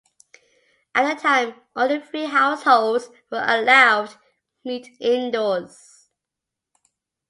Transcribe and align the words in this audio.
At 0.95 1.13
the 1.15 1.21
time 1.21 1.61
only 1.75 1.99
three 2.01 2.25
households 2.25 3.09
were 3.29 3.45
allowed 3.47 4.15
meet 4.65 4.87
indoors. 4.99 6.09